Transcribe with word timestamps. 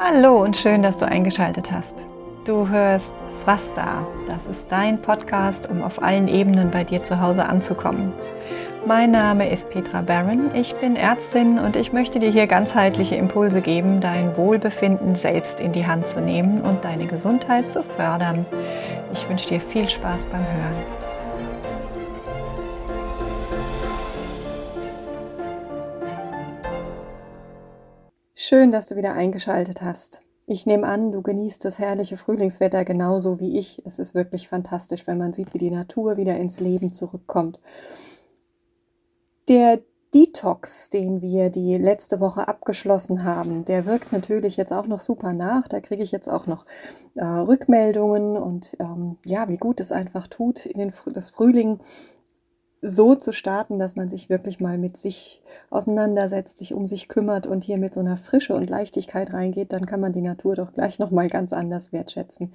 Hallo 0.00 0.44
und 0.44 0.56
schön, 0.56 0.80
dass 0.80 0.96
du 0.96 1.06
eingeschaltet 1.06 1.72
hast. 1.72 2.06
Du 2.44 2.68
hörst 2.68 3.12
Swasta. 3.28 4.06
Das 4.28 4.46
ist 4.46 4.70
dein 4.70 5.02
Podcast, 5.02 5.68
um 5.68 5.82
auf 5.82 6.00
allen 6.00 6.28
Ebenen 6.28 6.70
bei 6.70 6.84
dir 6.84 7.02
zu 7.02 7.20
Hause 7.20 7.44
anzukommen. 7.46 8.12
Mein 8.86 9.10
Name 9.10 9.50
ist 9.50 9.68
Petra 9.70 10.02
Barron. 10.02 10.54
Ich 10.54 10.72
bin 10.76 10.94
Ärztin 10.94 11.58
und 11.58 11.74
ich 11.74 11.92
möchte 11.92 12.20
dir 12.20 12.30
hier 12.30 12.46
ganzheitliche 12.46 13.16
Impulse 13.16 13.60
geben, 13.60 14.00
dein 14.00 14.36
Wohlbefinden 14.36 15.16
selbst 15.16 15.58
in 15.58 15.72
die 15.72 15.84
Hand 15.84 16.06
zu 16.06 16.20
nehmen 16.20 16.60
und 16.60 16.84
deine 16.84 17.08
Gesundheit 17.08 17.68
zu 17.68 17.82
fördern. 17.82 18.46
Ich 19.12 19.28
wünsche 19.28 19.48
dir 19.48 19.60
viel 19.60 19.88
Spaß 19.88 20.26
beim 20.26 20.40
Hören. 20.40 20.97
Schön, 28.48 28.72
dass 28.72 28.86
du 28.86 28.96
wieder 28.96 29.12
eingeschaltet 29.12 29.82
hast. 29.82 30.22
Ich 30.46 30.64
nehme 30.64 30.86
an, 30.86 31.12
du 31.12 31.20
genießt 31.20 31.62
das 31.66 31.78
herrliche 31.78 32.16
Frühlingswetter 32.16 32.82
genauso 32.86 33.40
wie 33.40 33.58
ich. 33.58 33.82
Es 33.84 33.98
ist 33.98 34.14
wirklich 34.14 34.48
fantastisch, 34.48 35.06
wenn 35.06 35.18
man 35.18 35.34
sieht, 35.34 35.52
wie 35.52 35.58
die 35.58 35.70
Natur 35.70 36.16
wieder 36.16 36.34
ins 36.38 36.58
Leben 36.58 36.90
zurückkommt. 36.90 37.60
Der 39.48 39.82
Detox, 40.14 40.88
den 40.88 41.20
wir 41.20 41.50
die 41.50 41.76
letzte 41.76 42.20
Woche 42.20 42.48
abgeschlossen 42.48 43.22
haben, 43.22 43.66
der 43.66 43.84
wirkt 43.84 44.12
natürlich 44.12 44.56
jetzt 44.56 44.72
auch 44.72 44.86
noch 44.86 45.00
super 45.00 45.34
nach. 45.34 45.68
Da 45.68 45.80
kriege 45.80 46.02
ich 46.02 46.10
jetzt 46.10 46.30
auch 46.30 46.46
noch 46.46 46.64
äh, 47.16 47.26
Rückmeldungen 47.26 48.38
und 48.38 48.74
ähm, 48.80 49.18
ja, 49.26 49.50
wie 49.50 49.58
gut 49.58 49.78
es 49.78 49.92
einfach 49.92 50.26
tut, 50.26 50.64
in 50.64 50.78
den, 50.78 50.94
das 51.12 51.28
Frühling 51.28 51.80
so 52.80 53.14
zu 53.14 53.32
starten, 53.32 53.78
dass 53.78 53.96
man 53.96 54.08
sich 54.08 54.28
wirklich 54.28 54.60
mal 54.60 54.78
mit 54.78 54.96
sich 54.96 55.42
auseinandersetzt, 55.70 56.58
sich 56.58 56.74
um 56.74 56.86
sich 56.86 57.08
kümmert 57.08 57.46
und 57.46 57.64
hier 57.64 57.78
mit 57.78 57.94
so 57.94 58.00
einer 58.00 58.16
Frische 58.16 58.54
und 58.54 58.70
Leichtigkeit 58.70 59.32
reingeht, 59.32 59.72
dann 59.72 59.86
kann 59.86 60.00
man 60.00 60.12
die 60.12 60.22
Natur 60.22 60.54
doch 60.54 60.72
gleich 60.72 60.98
noch 60.98 61.10
mal 61.10 61.28
ganz 61.28 61.52
anders 61.52 61.92
wertschätzen. 61.92 62.52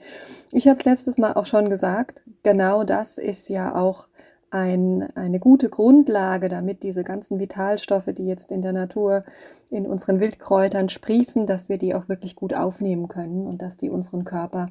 Ich 0.52 0.68
habe 0.68 0.80
es 0.80 0.86
letztes 0.86 1.18
Mal 1.18 1.34
auch 1.34 1.46
schon 1.46 1.70
gesagt, 1.70 2.24
genau 2.42 2.84
das 2.84 3.18
ist 3.18 3.50
ja 3.50 3.76
auch 3.76 4.08
ein, 4.50 5.08
eine 5.16 5.40
gute 5.40 5.68
Grundlage, 5.70 6.48
damit 6.48 6.84
diese 6.84 7.04
ganzen 7.04 7.40
Vitalstoffe, 7.40 8.10
die 8.16 8.28
jetzt 8.28 8.52
in 8.52 8.62
der 8.62 8.74
Natur 8.74 9.24
in 9.72 9.88
unseren 9.88 10.20
Wildkräutern 10.20 10.90
sprießen, 10.90 11.48
dass 11.48 11.70
wir 11.70 11.80
die 11.80 11.96
auch 11.96 12.08
wirklich 12.08 12.36
gut 12.36 12.54
aufnehmen 12.54 13.08
können 13.08 13.48
und 13.48 13.62
dass 13.62 13.78
die 13.78 13.90
unseren 13.90 14.24
Körper 14.24 14.68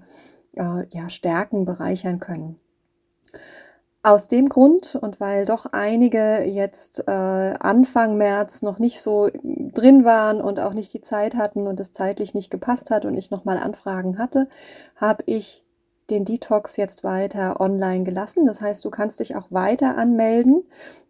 äh, 0.54 0.86
ja 0.92 1.08
stärken, 1.08 1.64
bereichern 1.64 2.20
können. 2.20 2.60
Aus 4.04 4.26
dem 4.26 4.48
Grund 4.48 4.96
und 5.00 5.20
weil 5.20 5.44
doch 5.44 5.66
einige 5.70 6.42
jetzt 6.42 7.06
äh, 7.06 7.10
Anfang 7.10 8.16
März 8.16 8.62
noch 8.62 8.80
nicht 8.80 9.00
so 9.00 9.28
drin 9.44 10.04
waren 10.04 10.40
und 10.40 10.58
auch 10.58 10.74
nicht 10.74 10.92
die 10.92 11.00
Zeit 11.00 11.36
hatten 11.36 11.68
und 11.68 11.78
es 11.78 11.92
zeitlich 11.92 12.34
nicht 12.34 12.50
gepasst 12.50 12.90
hat 12.90 13.04
und 13.04 13.16
ich 13.16 13.30
nochmal 13.30 13.58
Anfragen 13.58 14.18
hatte, 14.18 14.48
habe 14.96 15.22
ich 15.26 15.64
den 16.10 16.24
Detox 16.24 16.76
jetzt 16.76 17.04
weiter 17.04 17.60
online 17.60 18.02
gelassen. 18.02 18.44
Das 18.44 18.60
heißt, 18.60 18.84
du 18.84 18.90
kannst 18.90 19.20
dich 19.20 19.36
auch 19.36 19.46
weiter 19.50 19.96
anmelden. 19.96 20.64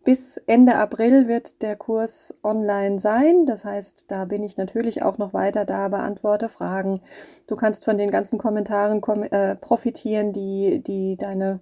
Bis 0.04 0.36
Ende 0.46 0.76
April 0.76 1.28
wird 1.28 1.62
der 1.62 1.76
Kurs 1.76 2.34
online 2.42 2.98
sein. 2.98 3.46
Das 3.46 3.64
heißt, 3.64 4.06
da 4.08 4.26
bin 4.26 4.44
ich 4.44 4.58
natürlich 4.58 5.02
auch 5.02 5.16
noch 5.16 5.32
weiter 5.32 5.64
da, 5.64 5.88
beantworte 5.88 6.50
Fragen. 6.50 7.00
Du 7.46 7.56
kannst 7.56 7.84
von 7.84 7.96
den 7.96 8.10
ganzen 8.10 8.38
Kommentaren 8.38 9.00
kom 9.00 9.22
äh, 9.22 9.56
profitieren, 9.56 10.32
die, 10.32 10.82
die 10.82 11.16
deine 11.16 11.60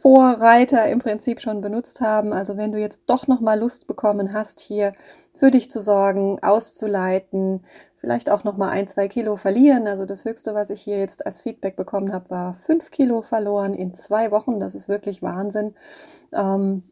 Vorreiter 0.00 0.88
im 0.88 0.98
Prinzip 1.00 1.40
schon 1.40 1.60
benutzt 1.60 2.00
haben. 2.00 2.32
Also 2.32 2.56
wenn 2.56 2.72
du 2.72 2.78
jetzt 2.78 3.02
doch 3.06 3.26
noch 3.26 3.40
mal 3.40 3.58
Lust 3.58 3.86
bekommen 3.86 4.32
hast, 4.32 4.60
hier 4.60 4.92
für 5.34 5.50
dich 5.50 5.70
zu 5.70 5.80
sorgen, 5.80 6.38
auszuleiten, 6.42 7.64
vielleicht 7.96 8.30
auch 8.30 8.44
noch 8.44 8.56
mal 8.56 8.70
ein, 8.70 8.86
zwei 8.86 9.08
Kilo 9.08 9.36
verlieren. 9.36 9.86
Also 9.86 10.04
das 10.04 10.24
Höchste, 10.24 10.54
was 10.54 10.70
ich 10.70 10.80
hier 10.82 10.98
jetzt 10.98 11.26
als 11.26 11.42
Feedback 11.42 11.76
bekommen 11.76 12.12
habe, 12.12 12.30
war 12.30 12.54
fünf 12.54 12.90
Kilo 12.90 13.22
verloren 13.22 13.74
in 13.74 13.94
zwei 13.94 14.30
Wochen. 14.30 14.60
Das 14.60 14.74
ist 14.74 14.88
wirklich 14.88 15.22
Wahnsinn. 15.22 15.74
Ähm, 16.32 16.84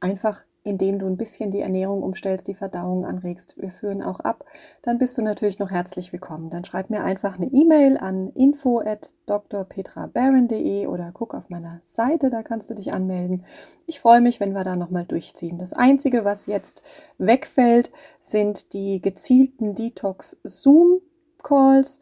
einfach 0.00 0.44
indem 0.64 0.98
du 0.98 1.06
ein 1.06 1.16
bisschen 1.16 1.50
die 1.50 1.60
Ernährung 1.60 2.02
umstellst, 2.02 2.46
die 2.46 2.54
Verdauung 2.54 3.04
anregst. 3.04 3.60
Wir 3.60 3.70
führen 3.70 4.02
auch 4.02 4.20
ab. 4.20 4.44
Dann 4.82 4.98
bist 4.98 5.18
du 5.18 5.22
natürlich 5.22 5.58
noch 5.58 5.70
herzlich 5.70 6.12
willkommen. 6.12 6.50
Dann 6.50 6.62
schreib 6.64 6.88
mir 6.88 7.02
einfach 7.02 7.36
eine 7.36 7.50
E-Mail 7.52 7.98
an 7.98 8.30
info 8.30 8.78
at 8.80 9.10
drpetrabaron.de 9.26 10.86
oder 10.86 11.10
guck 11.12 11.34
auf 11.34 11.50
meiner 11.50 11.80
Seite, 11.82 12.30
da 12.30 12.44
kannst 12.44 12.70
du 12.70 12.74
dich 12.74 12.92
anmelden. 12.92 13.44
Ich 13.86 13.98
freue 14.00 14.20
mich, 14.20 14.38
wenn 14.38 14.52
wir 14.52 14.62
da 14.64 14.76
nochmal 14.76 15.04
durchziehen. 15.04 15.58
Das 15.58 15.72
Einzige, 15.72 16.24
was 16.24 16.46
jetzt 16.46 16.84
wegfällt, 17.18 17.90
sind 18.20 18.72
die 18.72 19.02
gezielten 19.02 19.74
Detox-Zoom-Calls. 19.74 22.00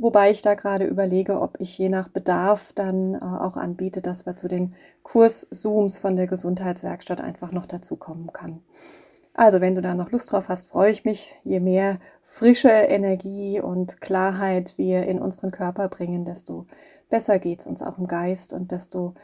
Wobei 0.00 0.30
ich 0.30 0.42
da 0.42 0.54
gerade 0.54 0.84
überlege, 0.84 1.40
ob 1.40 1.56
ich 1.58 1.76
je 1.76 1.88
nach 1.88 2.08
Bedarf 2.08 2.72
dann 2.72 3.14
äh, 3.14 3.18
auch 3.18 3.56
anbiete, 3.56 4.00
dass 4.00 4.26
wir 4.26 4.36
zu 4.36 4.46
den 4.46 4.74
Kurs-Zooms 5.02 5.98
von 5.98 6.14
der 6.14 6.28
Gesundheitswerkstatt 6.28 7.20
einfach 7.20 7.50
noch 7.50 7.66
dazukommen 7.66 8.32
kann. 8.32 8.62
Also 9.34 9.60
wenn 9.60 9.74
du 9.74 9.82
da 9.82 9.94
noch 9.94 10.12
Lust 10.12 10.30
drauf 10.30 10.48
hast, 10.48 10.68
freue 10.68 10.92
ich 10.92 11.04
mich. 11.04 11.34
Je 11.42 11.58
mehr 11.58 11.98
frische 12.22 12.68
Energie 12.68 13.60
und 13.60 14.00
Klarheit 14.00 14.78
wir 14.78 15.04
in 15.06 15.18
unseren 15.20 15.50
Körper 15.50 15.88
bringen, 15.88 16.24
desto 16.24 16.66
besser 17.10 17.40
geht's 17.40 17.66
uns 17.66 17.82
auch 17.82 17.98
im 17.98 18.06
Geist 18.06 18.52
und 18.52 18.70
desto 18.70 19.14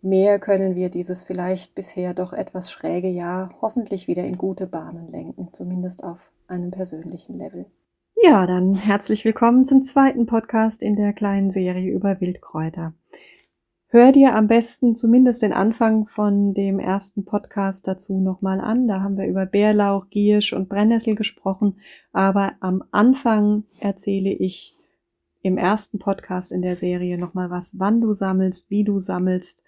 mehr 0.00 0.38
können 0.38 0.74
wir 0.74 0.88
dieses 0.88 1.24
vielleicht 1.24 1.74
bisher 1.74 2.14
doch 2.14 2.32
etwas 2.32 2.70
schräge 2.70 3.08
Jahr 3.08 3.54
hoffentlich 3.60 4.08
wieder 4.08 4.24
in 4.24 4.38
gute 4.38 4.66
Bahnen 4.66 5.10
lenken, 5.10 5.50
zumindest 5.52 6.02
auf 6.02 6.32
einem 6.46 6.70
persönlichen 6.70 7.36
Level. 7.36 7.66
Ja, 8.26 8.46
dann 8.46 8.72
herzlich 8.72 9.26
willkommen 9.26 9.66
zum 9.66 9.82
zweiten 9.82 10.24
Podcast 10.24 10.82
in 10.82 10.96
der 10.96 11.12
kleinen 11.12 11.50
Serie 11.50 11.92
über 11.92 12.22
Wildkräuter. 12.22 12.94
Hör 13.88 14.12
dir 14.12 14.34
am 14.34 14.46
besten 14.46 14.96
zumindest 14.96 15.42
den 15.42 15.52
Anfang 15.52 16.06
von 16.06 16.54
dem 16.54 16.78
ersten 16.78 17.26
Podcast 17.26 17.86
dazu 17.86 18.18
nochmal 18.20 18.62
an. 18.62 18.88
Da 18.88 19.02
haben 19.02 19.18
wir 19.18 19.26
über 19.26 19.44
Bärlauch, 19.44 20.08
Giersch 20.08 20.54
und 20.54 20.70
Brennnessel 20.70 21.16
gesprochen. 21.16 21.76
Aber 22.14 22.52
am 22.60 22.82
Anfang 22.92 23.64
erzähle 23.78 24.32
ich 24.32 24.74
im 25.42 25.58
ersten 25.58 25.98
Podcast 25.98 26.50
in 26.50 26.62
der 26.62 26.76
Serie 26.78 27.18
nochmal 27.18 27.50
was, 27.50 27.78
wann 27.78 28.00
du 28.00 28.14
sammelst, 28.14 28.70
wie 28.70 28.84
du 28.84 29.00
sammelst, 29.00 29.64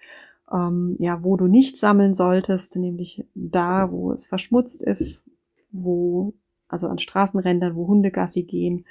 ähm, 0.51 0.97
ja, 0.99 1.23
wo 1.23 1.37
du 1.37 1.47
nicht 1.47 1.77
sammeln 1.77 2.15
solltest, 2.15 2.77
nämlich 2.77 3.23
da, 3.35 3.93
wo 3.93 4.13
es 4.13 4.27
verschmutzt 4.27 4.83
ist, 4.83 5.27
wo 5.73 6.33
also 6.69 6.89
an 6.89 6.99
Straßenrändern, 6.99 7.77
wo 7.77 7.87
Hunde 7.87 8.11
Gassi 8.11 8.43
gehen, 8.45 8.87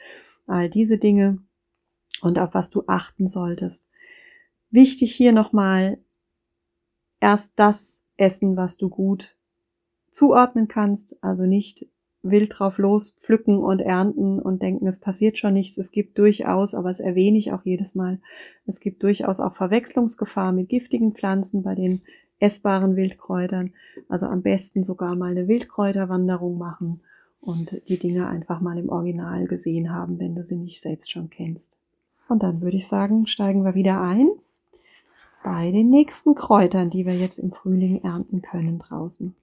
all 0.47 0.69
diese 0.69 0.97
Dinge 0.97 1.39
und 2.21 2.39
auf 2.39 2.53
was 2.53 2.69
du 2.69 2.83
achten 2.87 3.27
solltest. 3.27 3.91
Wichtig 4.69 5.13
hier 5.15 5.31
nochmal, 5.31 5.99
erst 7.19 7.59
das 7.59 8.05
essen, 8.17 8.55
was 8.57 8.77
du 8.77 8.89
gut 8.89 9.37
zuordnen 10.09 10.67
kannst, 10.67 11.21
also 11.21 11.45
nicht 11.45 11.87
wild 12.21 12.57
drauf 12.57 12.79
los 12.79 13.11
pflücken 13.11 13.57
und 13.57 13.81
ernten 13.81 14.39
und 14.39 14.61
denken, 14.61 14.87
es 14.87 14.99
passiert 14.99 15.37
schon 15.37 15.53
nichts. 15.53 15.77
Es 15.77 15.91
gibt 15.91 16.17
durchaus, 16.17 16.73
aber 16.73 16.89
das 16.89 16.99
erwähne 16.99 17.37
ich 17.37 17.51
auch 17.51 17.63
jedes 17.63 17.93
Mal, 17.93 18.19
es 18.65 18.79
gibt 18.79 19.03
durchaus 19.03 19.39
auch 19.39 19.55
Verwechslungsgefahr 19.55 20.51
mit 20.51 20.69
giftigen 20.69 21.13
Pflanzen 21.13 21.61
bei 21.61 21.75
den 21.75 22.01
essbaren 22.39 22.95
Wildkräutern. 22.95 23.73
Also 24.09 24.25
am 24.25 24.41
besten 24.41 24.83
sogar 24.83 25.15
mal 25.15 25.31
eine 25.31 25.47
Wildkräuterwanderung 25.47 26.57
machen 26.57 27.01
und 27.45 27.87
die 27.87 27.99
Dinge 27.99 28.27
einfach 28.27 28.59
mal 28.59 28.77
im 28.77 28.89
Original 28.89 29.45
gesehen 29.45 29.93
haben, 29.93 30.19
wenn 30.19 30.35
du 30.35 30.43
sie 30.43 30.57
nicht 30.57 30.81
selbst 30.81 31.11
schon 31.11 31.29
kennst. 31.29 31.77
Und 32.27 32.43
dann 32.43 32.61
würde 32.61 32.77
ich 32.77 32.87
sagen, 32.87 33.27
steigen 33.27 33.63
wir 33.63 33.75
wieder 33.75 34.01
ein 34.01 34.29
bei 35.43 35.69
den 35.69 35.91
nächsten 35.91 36.33
Kräutern, 36.33 36.89
die 36.89 37.05
wir 37.05 37.15
jetzt 37.15 37.37
im 37.37 37.51
Frühling 37.51 38.03
ernten 38.03 38.41
können 38.41 38.79
draußen. 38.79 39.35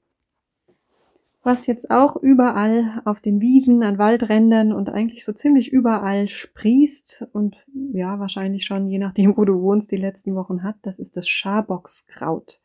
Was 1.44 1.66
jetzt 1.66 1.92
auch 1.92 2.16
überall 2.16 3.02
auf 3.04 3.20
den 3.20 3.40
Wiesen, 3.40 3.84
an 3.84 3.98
Waldrändern 3.98 4.72
und 4.72 4.90
eigentlich 4.90 5.24
so 5.24 5.32
ziemlich 5.32 5.72
überall 5.72 6.28
sprießt 6.28 7.28
und 7.32 7.64
ja, 7.92 8.18
wahrscheinlich 8.18 8.64
schon 8.64 8.88
je 8.88 8.98
nachdem, 8.98 9.36
wo 9.36 9.44
du 9.44 9.60
wohnst, 9.60 9.92
die 9.92 9.96
letzten 9.96 10.34
Wochen 10.34 10.64
hat, 10.64 10.76
das 10.82 10.98
ist 10.98 11.16
das 11.16 11.28
Schabockskraut. 11.28 12.60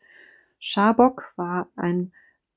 Schabok 0.57 1.33
war 1.35 1.69
ein 1.75 2.11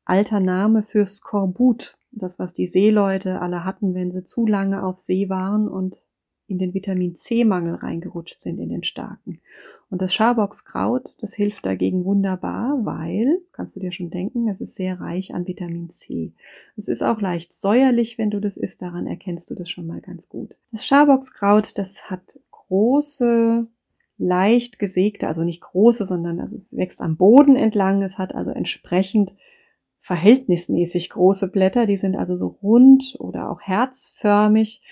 alter 0.07 0.41
Name 0.41 0.83
für 0.83 1.07
Skorbut 1.07 1.99
das, 2.13 2.39
was 2.39 2.53
die 2.53 2.67
Seeleute 2.67 3.41
alle 3.41 3.65
hatten, 3.65 3.95
wenn 3.95 4.11
sie 4.11 4.25
zu 4.25 4.47
lange 4.47 4.83
auf 4.83 4.99
See 4.99 5.29
waren 5.29 5.69
und 5.69 6.03
in 6.47 6.59
den 6.59 6.75
Vitamin 6.75 7.15
C-Mangel 7.15 7.77
reingerutscht 7.77 8.41
sind, 8.41 8.59
in 8.59 8.71
den 8.71 8.83
starken. 8.83 9.41
Und 9.89 10.03
das 10.03 10.13
Schabockskraut, 10.15 11.15
das 11.21 11.35
hilft 11.35 11.65
dagegen 11.65 12.05
wunderbar, 12.05 12.85
weil, 12.85 13.41
kannst 13.53 13.77
du 13.77 13.81
dir 13.81 13.93
schon 13.93 14.11
denken, 14.11 14.49
es 14.49 14.61
ist 14.61 14.75
sehr 14.75 15.01
reich 15.01 15.33
an 15.33 15.47
Vitamin 15.47 15.91
C. 15.91 16.33
Es 16.77 16.89
ist 16.89 17.03
auch 17.03 17.21
leicht 17.21 17.53
säuerlich, 17.53 18.19
wenn 18.19 18.31
du 18.31 18.41
das 18.41 18.57
isst, 18.57 18.83
daran 18.83 19.07
erkennst 19.07 19.49
du 19.51 19.55
das 19.55 19.71
schon 19.71 19.87
mal 19.87 20.01
ganz 20.01 20.29
gut. 20.29 20.57
Das 20.73 20.87
Schabockskraut, 20.87 21.79
das 21.79 22.11
hat 22.11 22.41
große, 22.51 23.67
leicht 24.19 24.79
gesägte, 24.79 25.29
also 25.29 25.45
nicht 25.45 25.61
große, 25.61 26.05
sondern 26.05 26.41
also 26.41 26.57
es 26.57 26.77
wächst 26.77 27.01
am 27.01 27.17
Boden 27.17 27.57
entlang, 27.57 28.03
es 28.03 28.19
hat 28.19 28.35
also 28.35 28.51
entsprechend 28.51 29.35
verhältnismäßig 30.01 31.11
große 31.11 31.51
Blätter, 31.51 31.87
die 31.87 31.97
sind 31.97 32.17
also 32.17 32.35
so 32.35 32.59
rund 32.63 33.17
oder 33.19 33.51
auch 33.51 33.61
herzförmig 33.61 34.83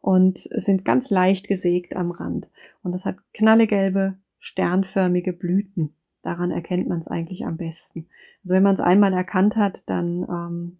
und 0.00 0.38
sind 0.38 0.84
ganz 0.84 1.10
leicht 1.10 1.48
gesägt 1.48 1.96
am 1.96 2.10
Rand. 2.10 2.50
Und 2.82 2.92
das 2.92 3.06
hat 3.06 3.16
knallegelbe, 3.32 4.18
sternförmige 4.38 5.32
Blüten. 5.32 5.94
Daran 6.22 6.50
erkennt 6.50 6.88
man 6.88 6.98
es 6.98 7.08
eigentlich 7.08 7.46
am 7.46 7.56
besten. 7.56 8.08
Also 8.42 8.54
wenn 8.54 8.62
man 8.64 8.74
es 8.74 8.80
einmal 8.80 9.12
erkannt 9.12 9.56
hat, 9.56 9.88
dann 9.88 10.26
ähm, 10.28 10.78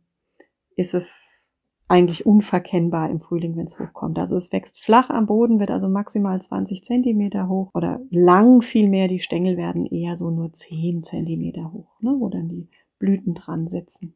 ist 0.74 0.94
es 0.94 1.54
eigentlich 1.88 2.26
unverkennbar 2.26 3.10
im 3.10 3.20
Frühling, 3.20 3.56
wenn 3.56 3.66
es 3.66 3.78
hochkommt. 3.78 4.18
Also 4.18 4.36
es 4.36 4.50
wächst 4.52 4.80
flach 4.80 5.08
am 5.10 5.26
Boden, 5.26 5.60
wird 5.60 5.70
also 5.70 5.88
maximal 5.88 6.40
20 6.40 6.82
Zentimeter 6.82 7.48
hoch 7.48 7.70
oder 7.74 8.00
lang 8.10 8.60
viel 8.60 8.88
mehr. 8.88 9.06
Die 9.06 9.20
Stängel 9.20 9.56
werden 9.56 9.86
eher 9.86 10.16
so 10.16 10.30
nur 10.30 10.52
10 10.52 11.02
Zentimeter 11.02 11.72
hoch, 11.72 12.00
ne, 12.00 12.14
wo 12.18 12.28
dann 12.28 12.48
die 12.48 12.68
Blüten 12.98 13.34
dran 13.34 13.66
sitzen. 13.66 14.14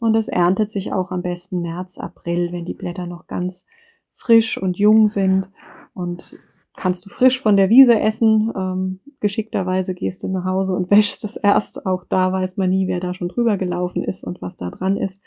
Und 0.00 0.16
es 0.16 0.28
erntet 0.28 0.70
sich 0.70 0.92
auch 0.92 1.10
am 1.10 1.22
besten 1.22 1.60
März, 1.62 1.98
April, 1.98 2.52
wenn 2.52 2.64
die 2.64 2.74
Blätter 2.74 3.06
noch 3.06 3.26
ganz 3.26 3.66
frisch 4.08 4.60
und 4.60 4.78
jung 4.78 5.06
sind. 5.06 5.50
Und 5.94 6.36
kannst 6.76 7.04
du 7.04 7.10
frisch 7.10 7.40
von 7.40 7.56
der 7.56 7.68
Wiese 7.68 8.00
essen. 8.00 8.52
Ähm, 8.56 9.00
geschickterweise 9.20 9.94
gehst 9.94 10.22
du 10.22 10.28
nach 10.28 10.44
Hause 10.44 10.74
und 10.74 10.90
wäschst 10.90 11.24
es 11.24 11.36
erst. 11.36 11.86
Auch 11.86 12.04
da 12.04 12.32
weiß 12.32 12.56
man 12.56 12.70
nie, 12.70 12.86
wer 12.86 13.00
da 13.00 13.14
schon 13.14 13.28
drüber 13.28 13.56
gelaufen 13.58 14.02
ist 14.02 14.24
und 14.24 14.40
was 14.40 14.56
da 14.56 14.70
dran 14.70 14.96
ist 14.96 15.20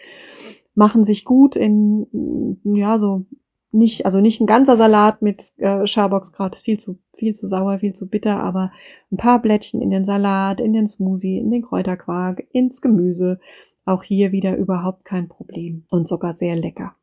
machen 0.76 1.04
sich 1.04 1.26
gut 1.26 1.56
in, 1.56 2.60
ja, 2.64 2.98
so 2.98 3.26
nicht, 3.72 4.06
also 4.06 4.20
nicht 4.20 4.42
ein 4.42 4.48
ganzer 4.48 4.76
Salat 4.76 5.22
mit 5.22 5.58
äh, 5.58 5.86
Schaboxkraut, 5.86 6.56
ist 6.56 6.66
viel 6.66 6.80
zu, 6.80 7.00
viel 7.16 7.34
zu 7.34 7.48
sauer, 7.48 7.80
viel 7.80 7.94
zu 7.94 8.08
bitter, 8.08 8.40
aber 8.40 8.72
ein 9.12 9.18
paar 9.18 9.42
Blättchen 9.42 9.82
in 9.82 9.90
den 9.90 10.06
Salat, 10.06 10.60
in 10.60 10.74
den 10.74 10.88
Smoothie, 10.88 11.38
in 11.38 11.52
den 11.52 11.62
Kräuterquark, 11.62 12.44
ins 12.52 12.82
Gemüse. 12.82 13.40
Auch 13.86 14.04
hier 14.04 14.32
wieder 14.32 14.58
überhaupt 14.58 15.06
kein 15.06 15.28
Problem 15.28 15.86
und 15.90 16.08
sogar 16.08 16.34
sehr 16.34 16.56
lecker. 16.56 16.96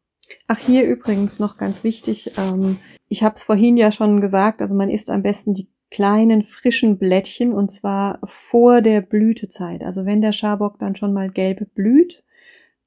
Ach, 0.47 0.59
hier 0.59 0.85
übrigens 0.85 1.39
noch 1.39 1.57
ganz 1.57 1.85
wichtig, 1.85 2.33
ähm, 2.37 2.79
ich 3.09 3.23
habe 3.23 3.35
es 3.35 3.45
vorhin 3.45 3.77
ja 3.77 3.91
schon 3.91 4.21
gesagt, 4.21 4.61
also 4.61 4.75
man 4.75 4.91
isst 4.91 5.11
am 5.11 5.23
besten 5.23 5.55
die 5.55 5.69
kleinen 5.91 6.43
frischen 6.43 6.99
Blättchen 6.99 7.53
und 7.53 7.71
zwar 7.71 8.19
vor 8.25 8.83
der 8.83 9.01
Blütezeit. 9.01 9.83
Also 9.83 10.05
wenn 10.05 10.21
der 10.21 10.33
Schabok 10.33 10.79
dann 10.79 10.95
schon 10.95 11.15
mal 11.15 11.31
gelb 11.31 11.75
blüht, 11.75 12.23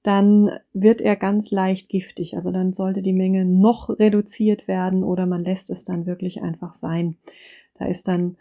dann 0.04 0.50
wird 0.74 1.02
er 1.02 1.16
ganz 1.16 1.52
leicht 1.52 1.90
giftig. 1.90 2.36
Also 2.36 2.52
dann 2.52 2.74
sollte 2.74 3.02
die 3.02 3.14
Menge 3.14 3.46
noch 3.46 3.90
reduziert 3.90 4.68
werden 4.68 5.04
oder 5.04 5.26
man 5.26 5.44
lässt 5.44 5.70
es 5.70 5.84
dann 5.84 6.06
wirklich 6.06 6.42
einfach 6.42 6.74
sein. 6.74 7.18
Da 7.78 7.86
ist 7.86 8.08
dann 8.08 8.38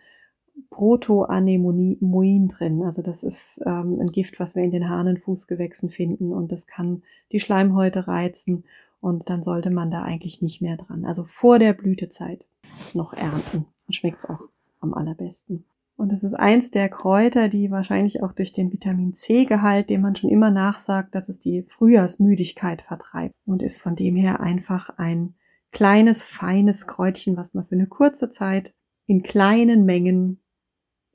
Protoanemoin 0.70 2.48
drin. 2.48 2.82
Also 2.82 3.02
das 3.02 3.22
ist 3.22 3.60
ähm, 3.66 3.98
ein 4.00 4.12
Gift, 4.12 4.40
was 4.40 4.54
wir 4.54 4.62
in 4.62 4.70
den 4.70 4.88
Hahnenfußgewächsen 4.88 5.90
finden 5.90 6.32
und 6.32 6.52
das 6.52 6.66
kann 6.66 7.02
die 7.32 7.40
Schleimhäute 7.40 8.06
reizen 8.06 8.64
und 9.00 9.30
dann 9.30 9.42
sollte 9.42 9.70
man 9.70 9.90
da 9.90 10.02
eigentlich 10.02 10.42
nicht 10.42 10.60
mehr 10.60 10.76
dran. 10.76 11.04
Also 11.04 11.24
vor 11.24 11.58
der 11.58 11.72
Blütezeit 11.72 12.46
noch 12.94 13.12
ernten. 13.12 13.66
Dann 13.86 13.92
schmeckt's 13.92 14.28
auch 14.28 14.40
am 14.80 14.94
allerbesten. 14.94 15.64
Und 16.00 16.14
es 16.14 16.24
ist 16.24 16.32
eins 16.32 16.70
der 16.70 16.88
Kräuter, 16.88 17.50
die 17.50 17.70
wahrscheinlich 17.70 18.22
auch 18.22 18.32
durch 18.32 18.52
den 18.52 18.72
Vitamin 18.72 19.12
C-Gehalt, 19.12 19.90
dem 19.90 20.00
man 20.00 20.16
schon 20.16 20.30
immer 20.30 20.50
nachsagt, 20.50 21.14
dass 21.14 21.28
es 21.28 21.40
die 21.40 21.62
Frühjahrsmüdigkeit 21.64 22.80
vertreibt 22.80 23.34
und 23.44 23.60
ist 23.60 23.82
von 23.82 23.96
dem 23.96 24.16
her 24.16 24.40
einfach 24.40 24.88
ein 24.96 25.34
kleines, 25.72 26.24
feines 26.24 26.86
Kräutchen, 26.86 27.36
was 27.36 27.52
man 27.52 27.66
für 27.66 27.74
eine 27.74 27.86
kurze 27.86 28.30
Zeit 28.30 28.74
in 29.04 29.22
kleinen 29.22 29.84
Mengen 29.84 30.40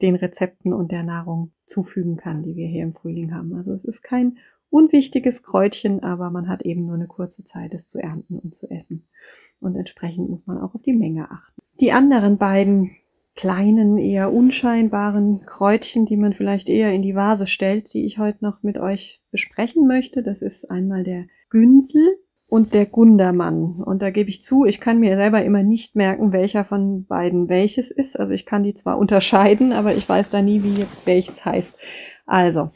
den 0.04 0.14
Rezepten 0.14 0.72
und 0.72 0.92
der 0.92 1.02
Nahrung 1.02 1.52
zufügen 1.66 2.16
kann, 2.16 2.44
die 2.44 2.56
wir 2.56 2.68
hier 2.68 2.84
im 2.84 2.94
Frühling 2.94 3.34
haben. 3.34 3.56
Also 3.56 3.74
es 3.74 3.86
ist 3.86 4.04
kein 4.04 4.38
unwichtiges 4.70 5.42
Kräutchen, 5.42 6.04
aber 6.04 6.30
man 6.30 6.48
hat 6.48 6.62
eben 6.62 6.86
nur 6.86 6.94
eine 6.94 7.08
kurze 7.08 7.44
Zeit, 7.44 7.74
es 7.74 7.88
zu 7.88 7.98
ernten 7.98 8.38
und 8.38 8.54
zu 8.54 8.70
essen. 8.70 9.08
Und 9.60 9.76
entsprechend 9.76 10.30
muss 10.30 10.46
man 10.46 10.60
auch 10.60 10.76
auf 10.76 10.84
die 10.84 10.94
Menge 10.94 11.32
achten. 11.32 11.64
Die 11.80 11.92
anderen 11.92 12.38
beiden 12.38 12.92
kleinen, 13.36 13.98
eher 13.98 14.32
unscheinbaren 14.32 15.46
Kräutchen, 15.46 16.06
die 16.06 16.18
man 16.18 16.34
vielleicht 16.34 16.70
eher 16.70 16.92
in 16.92 17.02
die 17.02 17.16
Vase 17.16 17.48
stellt, 17.48 17.94
die 17.94 18.06
ich 18.06 18.18
heute 18.18 18.44
noch 18.44 18.64
mit 18.64 18.78
euch 18.78 19.22
besprechen 19.32 19.88
möchte. 19.88 20.24
Das 20.24 20.42
ist 20.42 20.72
einmal 20.72 21.04
der 21.04 21.26
Günsel 21.50 22.18
und 22.48 22.74
der 22.74 22.86
Gundermann. 22.86 23.84
Und 23.84 24.02
da 24.02 24.10
gebe 24.10 24.30
ich 24.30 24.42
zu, 24.42 24.66
ich 24.66 24.80
kann 24.80 25.00
mir 25.00 25.18
selber 25.18 25.44
immer 25.44 25.64
nicht 25.64 25.96
merken, 25.96 26.32
welcher 26.32 26.64
von 26.64 27.06
beiden 27.06 27.50
welches 27.50 27.92
ist. 27.92 28.18
Also 28.18 28.34
ich 28.34 28.46
kann 28.46 28.64
die 28.64 28.74
zwar 28.74 28.98
unterscheiden, 28.98 29.74
aber 29.74 29.94
ich 29.94 30.08
weiß 30.08 30.30
da 30.30 30.42
nie, 30.42 30.64
wie 30.64 30.80
jetzt 30.80 31.06
welches 31.06 31.44
heißt. 31.44 31.78
Also, 32.26 32.72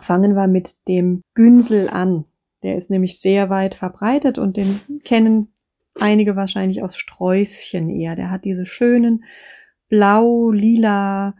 fangen 0.00 0.34
wir 0.34 0.46
mit 0.46 0.76
dem 0.88 1.22
Günsel 1.34 1.88
an. 1.88 2.26
Der 2.62 2.76
ist 2.76 2.90
nämlich 2.90 3.18
sehr 3.18 3.48
weit 3.48 3.74
verbreitet 3.74 4.36
und 4.36 4.56
den 4.56 4.80
kennen 5.04 5.54
einige 5.94 6.36
wahrscheinlich 6.36 6.82
aus 6.82 6.96
Sträußchen 6.96 7.88
eher. 7.88 8.16
Der 8.16 8.30
hat 8.30 8.44
diese 8.44 8.66
schönen 8.66 9.24
blau, 9.90 10.50
lila, 10.50 11.34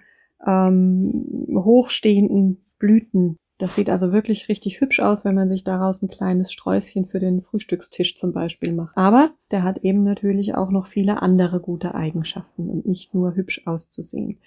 ähm, 0.46 1.48
hochstehenden 1.54 2.62
Blüten. 2.78 3.36
Das 3.56 3.74
sieht 3.74 3.90
also 3.90 4.12
wirklich 4.12 4.48
richtig 4.48 4.80
hübsch 4.80 5.00
aus, 5.00 5.26
wenn 5.26 5.34
man 5.34 5.48
sich 5.48 5.64
daraus 5.64 6.00
ein 6.00 6.08
kleines 6.08 6.50
Sträußchen 6.50 7.04
für 7.04 7.18
den 7.18 7.42
Frühstückstisch 7.42 8.16
zum 8.16 8.32
Beispiel 8.32 8.72
macht. 8.72 8.96
Aber 8.96 9.32
der 9.50 9.64
hat 9.64 9.78
eben 9.84 10.02
natürlich 10.02 10.54
auch 10.54 10.70
noch 10.70 10.86
viele 10.86 11.20
andere 11.20 11.60
gute 11.60 11.94
Eigenschaften 11.94 12.70
und 12.70 12.86
nicht 12.86 13.14
nur 13.14 13.34
hübsch 13.34 13.62
auszusehen. 13.66 14.38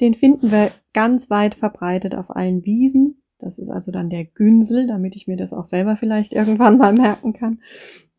Den 0.00 0.14
finden 0.14 0.52
wir 0.52 0.70
ganz 0.92 1.30
weit 1.30 1.56
verbreitet 1.56 2.14
auf 2.14 2.30
allen 2.30 2.64
Wiesen. 2.64 3.20
Das 3.38 3.58
ist 3.58 3.70
also 3.70 3.90
dann 3.90 4.08
der 4.08 4.24
Günsel, 4.24 4.86
damit 4.86 5.16
ich 5.16 5.26
mir 5.26 5.36
das 5.36 5.52
auch 5.52 5.64
selber 5.64 5.96
vielleicht 5.96 6.32
irgendwann 6.32 6.78
mal 6.78 6.92
merken 6.92 7.32
kann, 7.32 7.60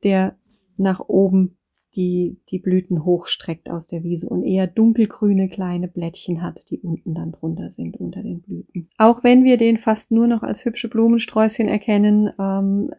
der 0.03 0.35
nach 0.75 0.99
oben 0.99 1.57
die 1.95 2.39
die 2.49 2.59
Blüten 2.59 3.05
hochstreckt 3.05 3.69
aus 3.69 3.87
der 3.87 4.03
Wiese 4.03 4.27
und 4.29 4.43
eher 4.43 4.67
dunkelgrüne 4.67 5.49
kleine 5.49 5.87
Blättchen 5.87 6.41
hat, 6.41 6.69
die 6.69 6.79
unten 6.79 7.13
dann 7.13 7.31
drunter 7.31 7.71
sind 7.71 7.97
unter 7.97 8.23
den 8.23 8.41
Blüten. 8.41 8.87
Auch 8.97 9.23
wenn 9.23 9.43
wir 9.43 9.57
den 9.57 9.77
fast 9.77 10.11
nur 10.11 10.27
noch 10.27 10.43
als 10.43 10.65
hübsche 10.65 10.89
Blumensträußchen 10.89 11.67
erkennen, 11.67 12.29
ähm, 12.39 12.91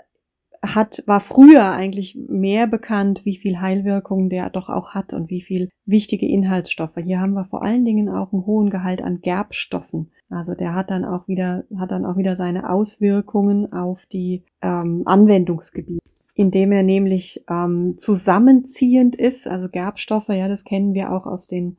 hat, 0.64 1.02
war 1.06 1.20
früher 1.20 1.72
eigentlich 1.72 2.16
mehr 2.28 2.68
bekannt, 2.68 3.24
wie 3.24 3.36
viel 3.36 3.60
Heilwirkung 3.60 4.28
der 4.28 4.48
doch 4.48 4.68
auch 4.68 4.94
hat 4.94 5.12
und 5.12 5.28
wie 5.28 5.42
viel 5.42 5.68
wichtige 5.86 6.28
Inhaltsstoffe. 6.28 6.96
Hier 7.02 7.18
haben 7.18 7.32
wir 7.32 7.44
vor 7.44 7.64
allen 7.64 7.84
Dingen 7.84 8.08
auch 8.08 8.32
einen 8.32 8.46
hohen 8.46 8.70
Gehalt 8.70 9.02
an 9.02 9.20
Gerbstoffen. 9.20 10.12
Also 10.28 10.54
der 10.54 10.74
hat 10.74 10.90
dann 10.90 11.04
auch 11.04 11.26
wieder, 11.26 11.64
hat 11.76 11.90
dann 11.90 12.06
auch 12.06 12.16
wieder 12.16 12.36
seine 12.36 12.70
Auswirkungen 12.70 13.72
auf 13.72 14.06
die 14.06 14.44
ähm, 14.62 15.02
Anwendungsgebiete 15.04 16.11
indem 16.34 16.72
er 16.72 16.82
nämlich 16.82 17.44
ähm, 17.48 17.94
zusammenziehend 17.96 19.16
ist. 19.16 19.46
Also 19.46 19.68
Gerbstoffe, 19.68 20.28
ja, 20.28 20.48
das 20.48 20.64
kennen 20.64 20.94
wir 20.94 21.12
auch 21.12 21.26
aus 21.26 21.46
den 21.46 21.76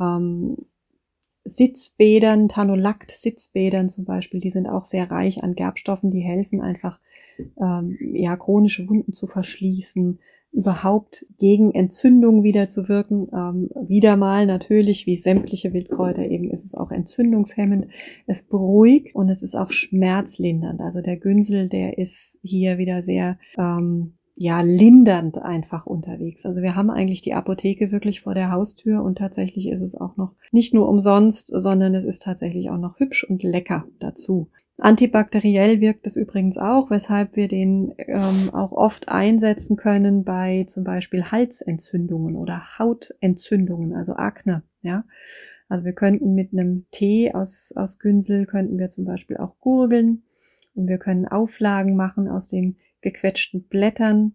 ähm, 0.00 0.56
Sitzbädern, 1.44 2.48
Tanolakt-Sitzbädern 2.48 3.88
zum 3.88 4.04
Beispiel, 4.04 4.40
die 4.40 4.50
sind 4.50 4.66
auch 4.66 4.84
sehr 4.84 5.10
reich 5.10 5.42
an 5.42 5.54
Gerbstoffen, 5.54 6.10
die 6.10 6.20
helfen 6.20 6.60
einfach, 6.60 7.00
ähm, 7.58 7.96
ja, 8.14 8.36
chronische 8.36 8.88
Wunden 8.88 9.12
zu 9.12 9.26
verschließen, 9.26 10.18
überhaupt 10.52 11.26
gegen 11.38 11.72
Entzündung 11.72 12.42
wieder 12.42 12.68
zu 12.68 12.88
wirken. 12.88 13.28
Ähm, 13.32 13.70
wieder 13.88 14.16
mal 14.16 14.46
natürlich, 14.46 15.06
wie 15.06 15.16
sämtliche 15.16 15.72
Wildkräuter 15.72 16.26
eben, 16.26 16.50
ist 16.50 16.64
es 16.64 16.74
auch 16.74 16.90
entzündungshemmend. 16.90 17.86
Es 18.26 18.42
beruhigt 18.42 19.14
und 19.14 19.28
es 19.28 19.42
ist 19.42 19.54
auch 19.54 19.70
schmerzlindernd. 19.70 20.80
Also 20.80 21.00
der 21.00 21.16
Günsel, 21.16 21.68
der 21.68 21.98
ist 21.98 22.38
hier 22.42 22.78
wieder 22.78 23.02
sehr 23.02 23.38
ähm, 23.56 24.14
ja 24.34 24.62
lindernd 24.62 25.36
einfach 25.36 25.84
unterwegs. 25.84 26.46
Also 26.46 26.62
wir 26.62 26.74
haben 26.74 26.88
eigentlich 26.88 27.20
die 27.20 27.34
Apotheke 27.34 27.92
wirklich 27.92 28.22
vor 28.22 28.34
der 28.34 28.50
Haustür 28.50 29.02
und 29.04 29.18
tatsächlich 29.18 29.68
ist 29.68 29.82
es 29.82 29.94
auch 29.94 30.16
noch 30.16 30.34
nicht 30.50 30.72
nur 30.72 30.88
umsonst, 30.88 31.48
sondern 31.48 31.94
es 31.94 32.06
ist 32.06 32.22
tatsächlich 32.22 32.70
auch 32.70 32.78
noch 32.78 32.98
hübsch 32.98 33.22
und 33.22 33.42
lecker 33.42 33.86
dazu. 33.98 34.48
Antibakteriell 34.80 35.80
wirkt 35.80 36.06
es 36.06 36.16
übrigens 36.16 36.56
auch, 36.56 36.90
weshalb 36.90 37.36
wir 37.36 37.48
den 37.48 37.94
ähm, 37.98 38.48
auch 38.52 38.72
oft 38.72 39.10
einsetzen 39.10 39.76
können 39.76 40.24
bei 40.24 40.64
zum 40.66 40.84
Beispiel 40.84 41.24
Halsentzündungen 41.24 42.34
oder 42.34 42.78
Hautentzündungen, 42.78 43.94
also 43.94 44.14
Akne. 44.14 44.62
Ja, 44.80 45.04
also 45.68 45.84
wir 45.84 45.92
könnten 45.92 46.34
mit 46.34 46.54
einem 46.54 46.86
Tee 46.90 47.34
aus 47.34 47.74
aus 47.76 47.98
Günsel 47.98 48.46
könnten 48.46 48.78
wir 48.78 48.88
zum 48.88 49.04
Beispiel 49.04 49.36
auch 49.36 49.58
gurgeln 49.60 50.22
und 50.74 50.88
wir 50.88 50.98
können 50.98 51.28
Auflagen 51.28 51.94
machen 51.94 52.26
aus 52.26 52.48
den 52.48 52.76
gequetschten 53.02 53.68
Blättern. 53.68 54.34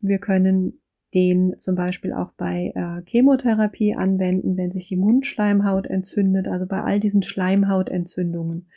Wir 0.00 0.18
können 0.18 0.80
den 1.14 1.54
zum 1.58 1.76
Beispiel 1.76 2.12
auch 2.12 2.32
bei 2.32 2.72
äh, 2.74 3.08
Chemotherapie 3.08 3.94
anwenden, 3.94 4.56
wenn 4.56 4.72
sich 4.72 4.88
die 4.88 4.96
Mundschleimhaut 4.96 5.86
entzündet, 5.86 6.48
also 6.48 6.66
bei 6.66 6.82
all 6.82 6.98
diesen 6.98 7.22
Schleimhautentzündungen 7.22 8.68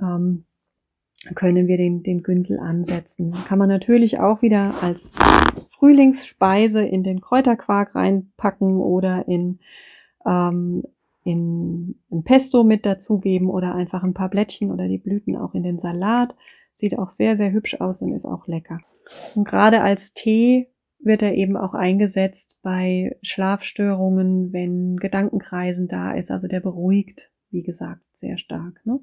ähm, 0.00 0.44
können 1.34 1.68
wir 1.68 1.76
den, 1.76 2.02
den 2.02 2.22
Günsel 2.22 2.58
ansetzen. 2.58 3.32
Kann 3.46 3.58
man 3.58 3.68
natürlich 3.68 4.18
auch 4.18 4.42
wieder 4.42 4.74
als 4.82 5.12
Frühlingsspeise 5.78 6.84
in 6.84 7.02
den 7.02 7.20
Kräuterquark 7.20 7.94
reinpacken 7.94 8.80
oder 8.80 9.26
in, 9.28 9.60
ähm, 10.26 10.82
in 11.24 12.00
ein 12.10 12.24
Pesto 12.24 12.64
mit 12.64 12.84
dazugeben 12.84 13.48
oder 13.48 13.74
einfach 13.74 14.02
ein 14.02 14.14
paar 14.14 14.30
Blättchen 14.30 14.72
oder 14.72 14.88
die 14.88 14.98
Blüten 14.98 15.36
auch 15.36 15.54
in 15.54 15.62
den 15.62 15.78
Salat. 15.78 16.34
Sieht 16.74 16.98
auch 16.98 17.08
sehr, 17.08 17.36
sehr 17.36 17.52
hübsch 17.52 17.80
aus 17.80 18.02
und 18.02 18.12
ist 18.12 18.24
auch 18.24 18.46
lecker. 18.48 18.80
Und 19.34 19.46
gerade 19.46 19.82
als 19.82 20.14
Tee 20.14 20.68
wird 20.98 21.22
er 21.22 21.34
eben 21.34 21.56
auch 21.56 21.74
eingesetzt 21.74 22.58
bei 22.62 23.16
Schlafstörungen, 23.22 24.52
wenn 24.52 24.96
Gedankenkreisen 24.96 25.88
da 25.88 26.12
ist. 26.12 26.30
Also 26.30 26.48
der 26.48 26.60
beruhigt, 26.60 27.30
wie 27.50 27.62
gesagt, 27.62 28.02
sehr 28.12 28.38
stark. 28.38 28.80
Ne? 28.84 29.00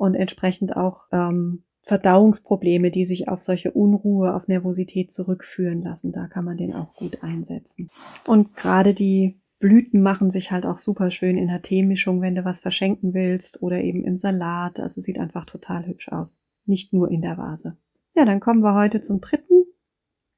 Und 0.00 0.14
entsprechend 0.14 0.76
auch 0.78 1.04
ähm, 1.12 1.62
Verdauungsprobleme, 1.82 2.90
die 2.90 3.04
sich 3.04 3.28
auf 3.28 3.42
solche 3.42 3.72
Unruhe, 3.72 4.34
auf 4.34 4.48
Nervosität 4.48 5.12
zurückführen 5.12 5.82
lassen. 5.82 6.10
Da 6.10 6.26
kann 6.26 6.46
man 6.46 6.56
den 6.56 6.72
auch 6.72 6.94
gut 6.94 7.22
einsetzen. 7.22 7.90
Und 8.26 8.56
gerade 8.56 8.94
die 8.94 9.38
Blüten 9.58 10.00
machen 10.00 10.30
sich 10.30 10.52
halt 10.52 10.64
auch 10.64 10.78
super 10.78 11.10
schön 11.10 11.36
in 11.36 11.48
der 11.48 11.60
Teemischung, 11.60 12.22
wenn 12.22 12.34
du 12.34 12.46
was 12.46 12.60
verschenken 12.60 13.12
willst 13.12 13.62
oder 13.62 13.82
eben 13.82 14.02
im 14.06 14.16
Salat. 14.16 14.80
Also 14.80 15.02
sieht 15.02 15.18
einfach 15.18 15.44
total 15.44 15.86
hübsch 15.86 16.08
aus. 16.08 16.40
Nicht 16.64 16.94
nur 16.94 17.10
in 17.10 17.20
der 17.20 17.36
Vase. 17.36 17.76
Ja, 18.16 18.24
dann 18.24 18.40
kommen 18.40 18.62
wir 18.62 18.74
heute 18.74 19.02
zum 19.02 19.20
dritten 19.20 19.64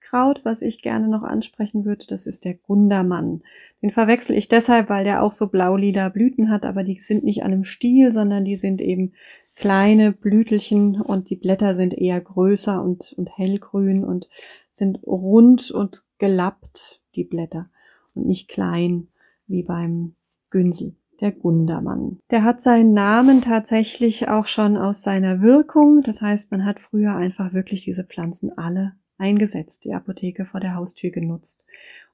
Kraut, 0.00 0.44
was 0.44 0.60
ich 0.60 0.82
gerne 0.82 1.08
noch 1.08 1.22
ansprechen 1.22 1.84
würde. 1.84 2.04
Das 2.08 2.26
ist 2.26 2.44
der 2.44 2.54
Gundermann. 2.54 3.42
Den 3.80 3.90
verwechsel 3.90 4.36
ich 4.36 4.48
deshalb, 4.48 4.90
weil 4.90 5.04
der 5.04 5.22
auch 5.22 5.32
so 5.32 5.46
blau-lila 5.46 6.08
Blüten 6.08 6.50
hat, 6.50 6.66
aber 6.66 6.82
die 6.82 6.98
sind 6.98 7.24
nicht 7.24 7.44
an 7.44 7.52
einem 7.52 7.64
Stiel, 7.64 8.10
sondern 8.12 8.44
die 8.44 8.56
sind 8.56 8.80
eben 8.80 9.12
kleine 9.56 10.12
Blütelchen 10.12 11.00
und 11.00 11.30
die 11.30 11.36
Blätter 11.36 11.74
sind 11.74 11.94
eher 11.94 12.20
größer 12.20 12.82
und, 12.82 13.14
und 13.16 13.36
hellgrün 13.36 14.04
und 14.04 14.28
sind 14.68 15.00
rund 15.06 15.70
und 15.70 16.04
gelappt, 16.18 17.00
die 17.14 17.24
Blätter, 17.24 17.70
und 18.14 18.26
nicht 18.26 18.48
klein 18.48 19.08
wie 19.46 19.64
beim 19.64 20.14
Günsel, 20.50 20.96
der 21.20 21.32
Gundermann. 21.32 22.20
Der 22.30 22.44
hat 22.44 22.60
seinen 22.60 22.94
Namen 22.94 23.42
tatsächlich 23.42 24.28
auch 24.28 24.46
schon 24.46 24.76
aus 24.76 25.02
seiner 25.02 25.40
Wirkung. 25.42 26.02
Das 26.02 26.22
heißt, 26.22 26.50
man 26.50 26.64
hat 26.64 26.80
früher 26.80 27.14
einfach 27.14 27.52
wirklich 27.52 27.82
diese 27.84 28.04
Pflanzen 28.04 28.56
alle 28.56 28.94
eingesetzt, 29.18 29.84
die 29.84 29.94
Apotheke 29.94 30.44
vor 30.44 30.60
der 30.60 30.74
Haustür 30.74 31.10
genutzt. 31.10 31.64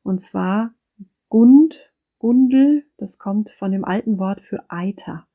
Und 0.03 0.21
zwar 0.21 0.75
Gund, 1.29 1.93
Gundel, 2.19 2.85
das 2.97 3.19
kommt 3.19 3.51
von 3.51 3.71
dem 3.71 3.85
alten 3.85 4.19
Wort 4.19 4.41
für 4.41 4.65
Eiter. 4.69 5.28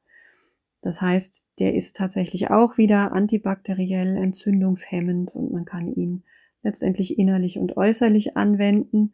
Das 0.84 1.02
heißt, 1.02 1.46
der 1.60 1.74
ist 1.74 1.96
tatsächlich 1.96 2.52
auch 2.52 2.78
wieder 2.78 3.14
antibakteriell, 3.14 4.18
entzündungshemmend 4.18 5.34
und 5.34 5.54
man 5.54 5.64
kann 5.64 5.88
ihn 5.88 6.24
letztendlich 6.62 7.18
innerlich 7.18 7.58
und 7.58 7.78
äußerlich 7.78 8.36
anwenden. 8.36 9.14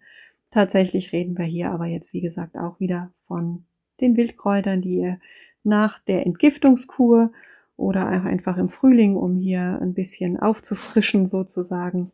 Tatsächlich 0.50 1.14
reden 1.14 1.38
wir 1.38 1.46
hier 1.46 1.70
aber 1.70 1.86
jetzt, 1.86 2.12
wie 2.12 2.22
gesagt, 2.22 2.58
auch 2.58 2.80
wieder 2.80 3.14
von 3.28 3.66
den 4.02 4.18
Wildkräutern, 4.18 4.82
die 4.82 4.98
ihr 4.98 5.20
nach 5.64 6.00
der 6.00 6.26
Entgiftungskur 6.26 7.32
oder 7.78 8.08
auch 8.08 8.26
einfach 8.26 8.58
im 8.58 8.68
Frühling, 8.68 9.16
um 9.16 9.38
hier 9.38 9.80
ein 9.80 9.94
bisschen 9.94 10.40
aufzufrischen 10.40 11.28
sozusagen, 11.28 12.12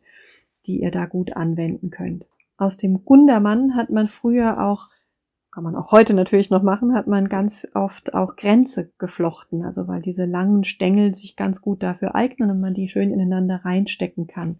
die 0.66 0.82
ihr 0.82 0.90
da 0.90 1.06
gut 1.06 1.34
anwenden 1.34 1.90
könnt. 1.90 2.26
Aus 2.58 2.76
dem 2.76 3.06
Gundermann 3.06 3.74
hat 3.74 3.88
man 3.88 4.06
früher 4.06 4.62
auch 4.62 4.90
kann 5.56 5.64
man 5.64 5.74
auch 5.74 5.90
heute 5.90 6.12
natürlich 6.12 6.50
noch 6.50 6.62
machen, 6.62 6.92
hat 6.92 7.06
man 7.06 7.30
ganz 7.30 7.66
oft 7.72 8.12
auch 8.12 8.36
Grenze 8.36 8.90
geflochten, 8.98 9.62
also 9.62 9.88
weil 9.88 10.02
diese 10.02 10.26
langen 10.26 10.64
Stängel 10.64 11.14
sich 11.14 11.34
ganz 11.34 11.62
gut 11.62 11.82
dafür 11.82 12.14
eignen 12.14 12.50
und 12.50 12.60
man 12.60 12.74
die 12.74 12.90
schön 12.90 13.10
ineinander 13.10 13.62
reinstecken 13.64 14.26
kann. 14.26 14.58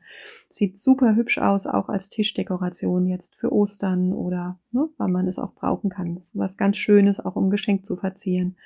Sieht 0.49 0.79
super 0.79 1.15
hübsch 1.15 1.37
aus, 1.37 1.67
auch 1.67 1.91
als 1.91 2.09
Tischdekoration 2.09 3.05
jetzt 3.05 3.35
für 3.35 3.53
Ostern 3.53 4.15
oder 4.15 4.59
ne, 4.73 4.89
weil 4.97 5.09
man 5.09 5.29
es 5.29 5.39
auch 5.39 5.53
brauchen 5.53 5.91
kann. 5.91 6.17
Ist 6.17 6.39
was 6.39 6.57
ganz 6.57 6.79
Schönes, 6.79 7.23
auch 7.23 7.37
um 7.37 7.51
Geschenk 7.51 7.85
zu 7.85 7.97
verzieren. 7.97 8.57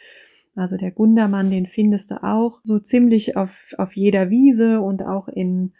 Also 0.54 0.76
der 0.76 0.92
Gundermann, 0.92 1.50
den 1.50 1.66
findest 1.66 2.12
du 2.12 2.22
auch 2.22 2.60
so 2.62 2.78
ziemlich 2.78 3.37
auf, 3.37 3.75
auf 3.76 3.96
jeder 3.96 4.30
Wiese 4.30 4.80
und 4.80 5.02
auch 5.02 5.26
in 5.26 5.72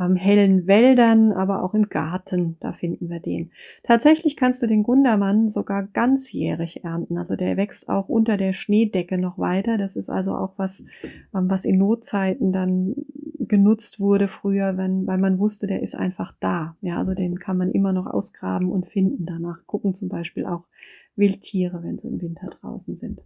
ähm, 0.00 0.16
hellen 0.16 0.66
Wäldern, 0.66 1.32
aber 1.32 1.62
auch 1.62 1.74
im 1.74 1.88
Garten, 1.88 2.56
da 2.60 2.72
finden 2.72 3.08
wir 3.10 3.20
den. 3.20 3.50
Tatsächlich 3.82 4.36
kannst 4.36 4.62
du 4.62 4.66
den 4.66 4.82
Gundermann 4.82 5.50
sogar 5.50 5.84
ganzjährig 5.84 6.84
ernten. 6.84 7.18
Also 7.18 7.36
der 7.36 7.56
wächst 7.56 7.88
auch 7.88 8.08
unter 8.08 8.36
der 8.36 8.52
Schneedecke 8.52 9.18
noch 9.18 9.38
weiter. 9.38 9.76
Das 9.78 9.96
ist 9.96 10.08
also 10.08 10.34
auch 10.34 10.54
was, 10.56 10.84
ähm, 11.34 11.50
was 11.50 11.64
in 11.64 11.78
Notzeiten 11.78 12.52
dann 12.52 12.94
genutzt 13.38 13.98
wurde 13.98 14.28
früher, 14.28 14.76
wenn, 14.76 15.06
weil 15.06 15.18
man 15.18 15.38
wusste, 15.38 15.66
der 15.66 15.82
ist 15.82 15.94
einfach 15.94 16.34
da. 16.38 16.76
Ja, 16.80 16.98
also 16.98 17.14
den 17.14 17.38
kann 17.38 17.56
man 17.56 17.70
immer 17.70 17.92
noch 17.92 18.06
ausgraben 18.06 18.70
und 18.70 18.86
finden. 18.86 19.26
Danach 19.26 19.66
gucken 19.66 19.94
zum 19.94 20.08
Beispiel 20.08 20.44
auch 20.44 20.66
Wildtiere, 21.16 21.82
wenn 21.82 21.98
sie 21.98 22.08
im 22.08 22.20
Winter 22.20 22.48
draußen 22.60 22.94
sind. 22.94 23.20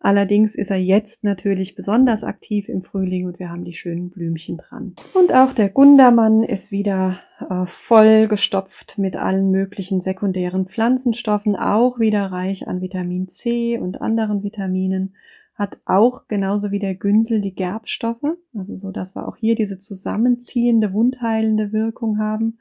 Allerdings 0.00 0.54
ist 0.54 0.70
er 0.70 0.76
jetzt 0.76 1.24
natürlich 1.24 1.74
besonders 1.74 2.22
aktiv 2.22 2.68
im 2.68 2.82
Frühling 2.82 3.26
und 3.26 3.40
wir 3.40 3.50
haben 3.50 3.64
die 3.64 3.72
schönen 3.72 4.10
Blümchen 4.10 4.56
dran. 4.56 4.94
Und 5.12 5.34
auch 5.34 5.52
der 5.52 5.70
Gundermann 5.70 6.44
ist 6.44 6.70
wieder 6.70 7.18
äh, 7.40 7.66
voll 7.66 8.28
gestopft 8.28 8.96
mit 8.98 9.16
allen 9.16 9.50
möglichen 9.50 10.00
sekundären 10.00 10.66
Pflanzenstoffen, 10.66 11.56
auch 11.56 11.98
wieder 11.98 12.26
reich 12.26 12.68
an 12.68 12.80
Vitamin 12.80 13.26
C 13.26 13.76
und 13.78 14.00
anderen 14.00 14.44
Vitaminen, 14.44 15.14
hat 15.54 15.80
auch 15.84 16.28
genauso 16.28 16.70
wie 16.70 16.78
der 16.78 16.94
Günsel 16.94 17.40
die 17.40 17.54
Gerbstoffe, 17.54 18.36
also 18.54 18.76
so, 18.76 18.92
dass 18.92 19.16
wir 19.16 19.26
auch 19.26 19.36
hier 19.36 19.56
diese 19.56 19.78
zusammenziehende, 19.78 20.92
wundheilende 20.92 21.72
Wirkung 21.72 22.18
haben, 22.18 22.58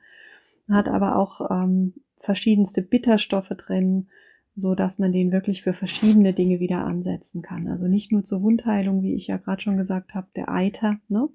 hat 0.68 0.90
aber 0.90 1.16
auch 1.16 1.52
ähm, 1.52 1.94
verschiedenste 2.16 2.82
Bitterstoffe 2.82 3.50
drin, 3.50 4.08
so 4.58 4.74
dass 4.74 4.98
man 4.98 5.12
den 5.12 5.32
wirklich 5.32 5.62
für 5.62 5.74
verschiedene 5.74 6.34
Dinge 6.34 6.60
wieder 6.60 6.84
ansetzen 6.84 7.44
kann. 7.44 7.68
Also 7.68 7.88
nicht 7.88 8.12
nur 8.12 8.24
zur 8.24 8.42
Wundheilung, 8.42 9.04
wie 9.04 9.14
ich 9.14 9.28
ja 9.28 9.38
gerade 9.38 9.62
schon 9.62 9.78
gesagt 9.78 10.16
habe, 10.16 10.28
der 10.36 10.50
Eiter, 10.50 11.00
ne? 11.10 11.30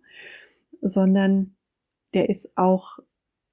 sondern 0.81 1.55
der 2.15 2.29
ist 2.29 2.59
auch 2.59 2.99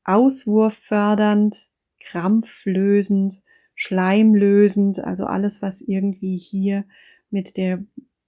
auswurffördernd, 0.05 1.69
krampflösend, 1.99 3.43
schleimlösend, 3.75 5.03
also 5.03 5.25
alles, 5.25 5.61
was 5.61 5.81
irgendwie 5.81 6.35
hier 6.35 6.85
mit 7.29 7.55
der 7.55 7.83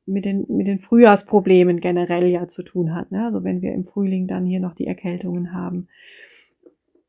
mit 0.05 0.25
den, 0.25 0.45
mit 0.47 0.67
den 0.67 0.79
Frühjahrsproblemen 0.79 1.79
generell 1.79 2.27
ja 2.27 2.47
zu 2.47 2.63
tun 2.63 2.93
hat. 2.93 3.11
Ne? 3.11 3.23
Also 3.25 3.43
wenn 3.43 3.61
wir 3.61 3.73
im 3.73 3.85
Frühling 3.85 4.27
dann 4.27 4.45
hier 4.45 4.59
noch 4.59 4.75
die 4.75 4.87
Erkältungen 4.87 5.53
haben, 5.53 5.87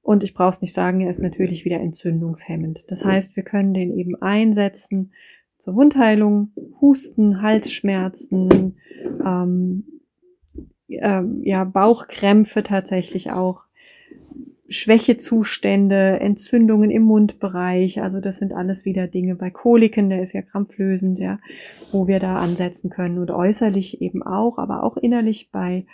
und 0.02 0.24
ich 0.24 0.34
brauche 0.34 0.50
es 0.50 0.60
nicht 0.60 0.74
sagen, 0.74 1.00
er 1.00 1.10
ist 1.10 1.20
natürlich 1.20 1.64
wieder 1.64 1.80
entzündungshemmend. 1.80 2.90
Das 2.90 3.04
heißt, 3.04 3.36
wir 3.36 3.44
können 3.44 3.72
den 3.72 3.96
eben 3.96 4.20
einsetzen 4.20 5.12
zur 5.56 5.76
Wundheilung, 5.76 6.50
Husten, 6.80 7.40
Halsschmerzen, 7.40 8.76
ähm, 9.24 9.84
äh, 10.88 11.22
ja, 11.42 11.64
Bauchkrämpfe 11.64 12.64
tatsächlich 12.64 13.30
auch, 13.30 13.66
Schwächezustände, 14.72 16.18
Entzündungen 16.20 16.90
im 16.90 17.02
Mundbereich. 17.02 18.00
Also 18.00 18.20
das 18.20 18.38
sind 18.38 18.54
alles 18.54 18.84
wieder 18.84 19.06
Dinge 19.06 19.36
bei 19.36 19.50
Koliken, 19.50 20.08
der 20.08 20.22
ist 20.22 20.32
ja 20.32 20.42
krampflösend, 20.42 21.18
ja, 21.18 21.38
wo 21.92 22.06
wir 22.08 22.18
da 22.18 22.36
ansetzen 22.36 22.90
können 22.90 23.18
und 23.18 23.30
äußerlich 23.30 24.00
eben 24.00 24.22
auch, 24.22 24.58
aber 24.58 24.82
auch 24.82 24.96
innerlich 24.96 25.50
bei 25.52 25.86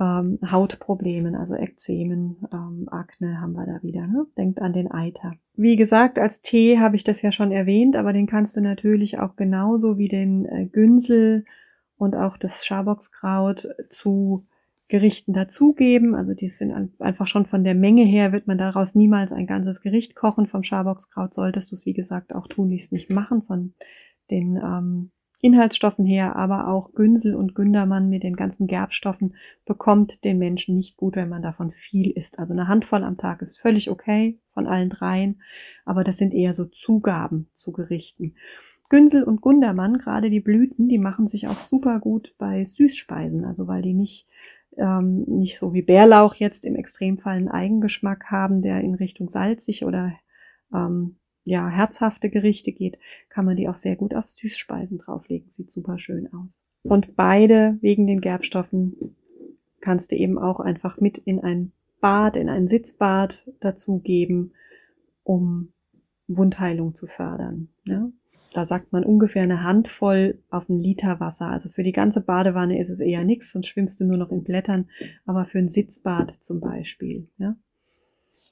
ähm, 0.00 0.38
Hautproblemen, 0.44 1.34
also 1.34 1.54
Ekzemen, 1.54 2.46
ähm, 2.52 2.88
Akne 2.90 3.40
haben 3.40 3.52
wir 3.52 3.66
da 3.66 3.82
wieder. 3.82 4.06
Ne? 4.06 4.26
Denkt 4.36 4.60
an 4.60 4.72
den 4.72 4.90
Eiter. 4.90 5.34
Wie 5.54 5.76
gesagt, 5.76 6.18
als 6.18 6.40
Tee 6.40 6.78
habe 6.78 6.96
ich 6.96 7.04
das 7.04 7.22
ja 7.22 7.30
schon 7.30 7.52
erwähnt, 7.52 7.96
aber 7.96 8.12
den 8.12 8.26
kannst 8.26 8.56
du 8.56 8.60
natürlich 8.60 9.18
auch 9.18 9.36
genauso 9.36 9.98
wie 9.98 10.08
den 10.08 10.46
äh, 10.46 10.66
Günsel 10.66 11.44
und 11.96 12.16
auch 12.16 12.36
das 12.36 12.64
Schaboxkraut 12.64 13.68
zu 13.88 14.46
Gerichten 14.88 15.32
dazugeben. 15.32 16.14
Also 16.14 16.34
die 16.34 16.48
sind 16.48 16.92
einfach 16.98 17.26
schon 17.26 17.46
von 17.46 17.64
der 17.64 17.74
Menge 17.74 18.02
her, 18.02 18.32
wird 18.32 18.46
man 18.46 18.58
daraus 18.58 18.94
niemals 18.94 19.32
ein 19.32 19.46
ganzes 19.46 19.80
Gericht 19.80 20.14
kochen. 20.14 20.46
Vom 20.46 20.62
Schaboxkraut 20.62 21.32
solltest 21.32 21.70
du 21.70 21.76
es, 21.76 21.86
wie 21.86 21.94
gesagt, 21.94 22.34
auch 22.34 22.46
tunlichst 22.46 22.92
nicht 22.92 23.08
machen. 23.08 23.42
Von 23.42 23.74
den 24.30 24.56
ähm, 24.56 25.10
Inhaltsstoffen 25.42 26.06
her, 26.06 26.36
aber 26.36 26.68
auch 26.68 26.94
Günsel 26.94 27.34
und 27.34 27.54
Gündermann 27.54 28.08
mit 28.08 28.22
den 28.22 28.36
ganzen 28.36 28.68
Gerbstoffen 28.68 29.34
bekommt 29.66 30.24
den 30.24 30.38
Menschen 30.38 30.74
nicht 30.74 30.96
gut, 30.96 31.16
wenn 31.16 31.28
man 31.28 31.42
davon 31.42 31.72
viel 31.72 32.12
isst. 32.12 32.38
Also 32.38 32.54
eine 32.54 32.68
Handvoll 32.68 33.02
am 33.02 33.16
Tag 33.16 33.42
ist 33.42 33.60
völlig 33.60 33.90
okay 33.90 34.40
von 34.54 34.66
allen 34.66 34.88
dreien, 34.88 35.42
aber 35.84 36.04
das 36.04 36.16
sind 36.16 36.32
eher 36.32 36.52
so 36.52 36.66
Zugaben 36.66 37.50
zu 37.54 37.72
Gerichten. 37.72 38.36
Günsel 38.88 39.24
und 39.24 39.40
Gundermann, 39.40 39.98
gerade 39.98 40.30
die 40.30 40.40
Blüten, 40.40 40.86
die 40.86 40.98
machen 40.98 41.26
sich 41.26 41.48
auch 41.48 41.58
super 41.58 41.98
gut 41.98 42.34
bei 42.38 42.64
Süßspeisen, 42.64 43.44
also 43.44 43.66
weil 43.66 43.82
die 43.82 43.94
nicht 43.94 44.28
ähm, 44.76 45.24
nicht 45.26 45.58
so 45.58 45.74
wie 45.74 45.82
Bärlauch 45.82 46.34
jetzt 46.36 46.64
im 46.64 46.76
Extremfall 46.76 47.36
einen 47.36 47.48
Eigengeschmack 47.48 48.26
haben, 48.30 48.62
der 48.62 48.80
in 48.80 48.94
Richtung 48.94 49.28
salzig 49.28 49.84
oder 49.84 50.12
ähm, 50.72 51.16
ja, 51.44 51.68
herzhafte 51.68 52.30
Gerichte 52.30 52.72
geht, 52.72 52.98
kann 53.28 53.44
man 53.44 53.56
die 53.56 53.68
auch 53.68 53.74
sehr 53.74 53.96
gut 53.96 54.14
auf 54.14 54.28
Süßspeisen 54.28 54.98
drauflegen. 54.98 55.48
Sieht 55.48 55.70
super 55.70 55.98
schön 55.98 56.32
aus. 56.32 56.64
Und 56.82 57.16
beide 57.16 57.78
wegen 57.80 58.06
den 58.06 58.20
Gerbstoffen 58.20 59.16
kannst 59.80 60.12
du 60.12 60.16
eben 60.16 60.38
auch 60.38 60.60
einfach 60.60 61.00
mit 61.00 61.18
in 61.18 61.40
ein 61.40 61.72
Bad, 62.00 62.36
in 62.36 62.48
ein 62.48 62.68
Sitzbad 62.68 63.48
dazugeben, 63.60 64.52
um 65.24 65.72
Wundheilung 66.26 66.94
zu 66.94 67.06
fördern. 67.06 67.68
Ja? 67.86 68.10
Da 68.52 68.64
sagt 68.64 68.92
man 68.92 69.04
ungefähr 69.04 69.42
eine 69.42 69.62
Handvoll 69.62 70.38
auf 70.50 70.68
einen 70.68 70.80
Liter 70.80 71.20
Wasser. 71.20 71.48
Also 71.48 71.68
für 71.68 71.82
die 71.82 71.92
ganze 71.92 72.20
Badewanne 72.20 72.78
ist 72.78 72.90
es 72.90 73.00
eher 73.00 73.24
nichts, 73.24 73.52
sonst 73.52 73.68
schwimmst 73.68 74.00
du 74.00 74.04
nur 74.04 74.18
noch 74.18 74.30
in 74.30 74.44
Blättern, 74.44 74.88
aber 75.24 75.46
für 75.46 75.58
ein 75.58 75.68
Sitzbad 75.68 76.36
zum 76.40 76.60
Beispiel. 76.60 77.28
Ja? 77.38 77.56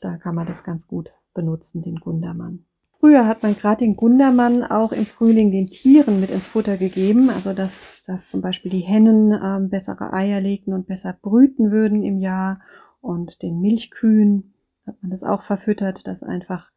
Da 0.00 0.16
kann 0.16 0.34
man 0.34 0.46
das 0.46 0.64
ganz 0.64 0.86
gut 0.86 1.12
benutzen, 1.34 1.82
den 1.82 1.96
Gundermann. 1.96 2.64
Früher 3.00 3.26
hat 3.26 3.42
man 3.42 3.56
gerade 3.56 3.78
den 3.78 3.96
Gundermann 3.96 4.62
auch 4.62 4.92
im 4.92 5.06
Frühling 5.06 5.50
den 5.50 5.70
Tieren 5.70 6.20
mit 6.20 6.30
ins 6.30 6.46
Futter 6.46 6.76
gegeben, 6.76 7.30
also 7.30 7.54
dass, 7.54 8.02
dass 8.02 8.28
zum 8.28 8.42
Beispiel 8.42 8.70
die 8.70 8.80
Hennen 8.80 9.32
äh, 9.32 9.66
bessere 9.66 10.12
Eier 10.12 10.42
legten 10.42 10.74
und 10.74 10.86
besser 10.86 11.16
brüten 11.22 11.70
würden 11.70 12.04
im 12.04 12.18
Jahr 12.18 12.60
und 13.00 13.40
den 13.40 13.62
Milchkühen 13.62 14.52
hat 14.86 15.02
man 15.02 15.10
das 15.10 15.24
auch 15.24 15.42
verfüttert, 15.42 16.06
dass 16.06 16.22
einfach 16.22 16.70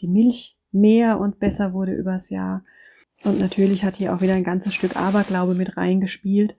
die 0.00 0.06
Milch 0.06 0.56
mehr 0.70 1.18
und 1.18 1.40
besser 1.40 1.72
wurde 1.72 1.94
übers 1.94 2.30
Jahr. 2.30 2.64
Und 3.24 3.40
natürlich 3.40 3.84
hat 3.84 3.96
hier 3.96 4.14
auch 4.14 4.20
wieder 4.20 4.34
ein 4.34 4.44
ganzes 4.44 4.72
Stück 4.72 4.94
Aberglaube 4.94 5.54
mit 5.54 5.76
reingespielt, 5.76 6.56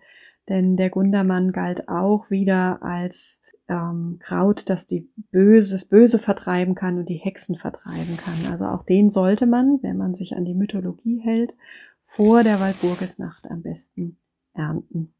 denn 0.49 0.75
der 0.75 0.89
Gundermann 0.89 1.53
galt 1.53 1.87
auch 1.87 2.29
wieder 2.29 2.83
als 2.83 3.41
ähm, 3.67 4.17
Kraut, 4.19 4.69
das 4.69 4.85
die 4.85 5.09
Böse, 5.31 5.73
das 5.73 5.85
Böse 5.85 6.19
vertreiben 6.19 6.75
kann 6.75 6.97
und 6.97 7.09
die 7.09 7.15
Hexen 7.15 7.55
vertreiben 7.55 8.17
kann. 8.17 8.51
Also 8.51 8.65
auch 8.65 8.83
den 8.83 9.09
sollte 9.09 9.45
man, 9.45 9.79
wenn 9.81 9.97
man 9.97 10.13
sich 10.13 10.35
an 10.35 10.45
die 10.45 10.55
Mythologie 10.55 11.19
hält, 11.19 11.55
vor 11.99 12.43
der 12.43 12.59
Walpurgisnacht 12.59 13.49
am 13.49 13.61
besten 13.61 14.17
ernten. 14.53 15.13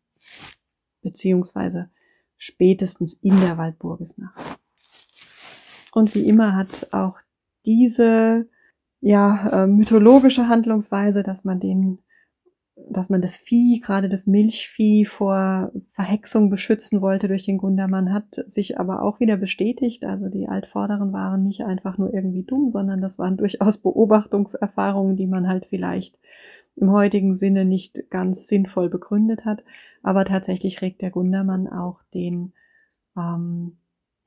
Beziehungsweise 1.02 1.90
spätestens 2.38 3.14
in 3.14 3.40
der 3.42 3.58
Waldburgisnacht. 3.58 4.60
Und 5.94 6.16
wie 6.16 6.28
immer 6.28 6.56
hat 6.56 6.88
auch 6.92 7.20
diese 7.66 8.48
ja, 9.00 9.64
äh, 9.64 9.68
mythologische 9.68 10.48
Handlungsweise, 10.48 11.24
dass 11.24 11.44
man 11.44 11.60
den 11.60 12.00
dass 12.90 13.10
man 13.10 13.22
das 13.22 13.38
Vieh, 13.38 13.80
gerade 13.80 14.10
das 14.10 14.28
Milchvieh 14.28 15.06
vor 15.06 15.72
Verhexung 15.92 16.50
beschützen 16.50 17.02
wollte 17.02 17.28
durch 17.28 17.46
den 17.46 17.58
Gundermann, 17.58 18.14
hat 18.14 18.36
sich 18.46 18.80
aber 18.80 19.02
auch 19.02 19.20
wieder 19.20 19.38
bestätigt. 19.38 20.06
Also 20.06 20.30
die 20.30 20.48
Altvorderen 20.48 21.14
waren 21.14 21.44
nicht 21.44 21.64
einfach 21.64 21.98
nur 21.98 22.14
irgendwie 22.14 22.44
dumm, 22.44 22.70
sondern 22.70 23.02
das 23.02 23.20
waren 23.20 23.38
durchaus 23.38 23.78
Beobachtungserfahrungen, 23.80 25.16
die 25.16 25.28
man 25.28 25.48
halt 25.48 25.66
vielleicht 25.66 26.20
im 26.76 26.92
heutigen 26.92 27.34
Sinne 27.34 27.66
nicht 27.66 28.10
ganz 28.10 28.48
sinnvoll 28.48 28.90
begründet 28.90 29.46
hat. 29.46 29.64
Aber 30.04 30.26
tatsächlich 30.26 30.82
regt 30.82 31.02
der 31.02 31.12
Gundermann 31.12 31.68
auch 31.68 32.02
den, 32.14 32.54
ähm, 33.18 33.78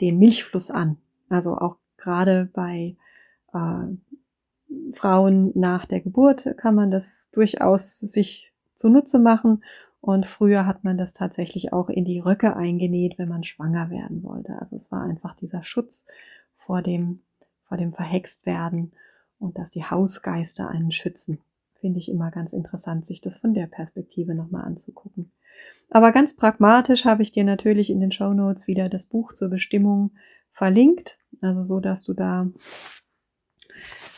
den 0.00 0.18
Milchfluss 0.18 0.70
an. 0.70 0.98
Also 1.28 1.56
auch 1.56 1.76
gerade 1.96 2.50
bei 2.52 2.96
äh, 3.52 3.86
Frauen 4.92 5.52
nach 5.54 5.86
der 5.86 6.00
Geburt 6.00 6.56
kann 6.56 6.74
man 6.74 6.90
das 6.90 7.30
durchaus 7.32 7.98
sich 7.98 8.49
zunutze 8.80 9.18
machen. 9.18 9.62
Und 10.00 10.24
früher 10.24 10.64
hat 10.66 10.82
man 10.82 10.96
das 10.96 11.12
tatsächlich 11.12 11.72
auch 11.72 11.90
in 11.90 12.04
die 12.04 12.20
Röcke 12.20 12.56
eingenäht, 12.56 13.18
wenn 13.18 13.28
man 13.28 13.44
schwanger 13.44 13.90
werden 13.90 14.22
wollte. 14.22 14.58
Also 14.58 14.76
es 14.76 14.90
war 14.90 15.02
einfach 15.02 15.34
dieser 15.34 15.62
Schutz 15.62 16.06
vor 16.54 16.82
dem, 16.82 17.20
vor 17.68 17.76
dem 17.76 17.92
Verhextwerden 17.92 18.92
und 19.38 19.58
dass 19.58 19.70
die 19.70 19.84
Hausgeister 19.84 20.68
einen 20.68 20.90
schützen. 20.90 21.40
Finde 21.80 21.98
ich 21.98 22.10
immer 22.10 22.30
ganz 22.30 22.52
interessant, 22.52 23.04
sich 23.04 23.20
das 23.20 23.36
von 23.36 23.54
der 23.54 23.66
Perspektive 23.66 24.34
nochmal 24.34 24.64
anzugucken. 24.64 25.32
Aber 25.90 26.12
ganz 26.12 26.34
pragmatisch 26.34 27.04
habe 27.04 27.22
ich 27.22 27.32
dir 27.32 27.44
natürlich 27.44 27.90
in 27.90 28.00
den 28.00 28.12
Show 28.12 28.32
Notes 28.32 28.66
wieder 28.66 28.88
das 28.88 29.06
Buch 29.06 29.34
zur 29.34 29.48
Bestimmung 29.48 30.12
verlinkt. 30.50 31.18
Also 31.42 31.62
so, 31.62 31.80
dass 31.80 32.04
du 32.04 32.14
da 32.14 32.48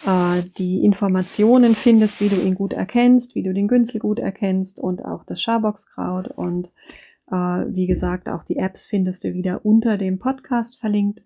äh, 0.07 0.42
die 0.59 0.85
Informationen 0.85 1.75
findest, 1.75 2.21
wie 2.21 2.28
du 2.28 2.37
ihn 2.37 2.54
gut 2.54 2.73
erkennst, 2.73 3.35
wie 3.35 3.42
du 3.42 3.52
den 3.52 3.69
Günzel 3.69 4.00
gut 4.00 4.19
erkennst 4.19 4.81
und 4.81 5.04
auch 5.04 5.25
das 5.25 5.40
Schaboxkraut 5.40 6.28
und 6.28 6.73
äh, 7.31 7.35
wie 7.35 7.87
gesagt, 7.87 8.28
auch 8.28 8.45
die 8.45 8.57
Apps 8.57 8.87
findest 8.87 9.25
du 9.25 9.33
wieder 9.33 9.64
unter 9.64 9.97
dem 9.97 10.19
Podcast 10.19 10.78
verlinkt, 10.78 11.23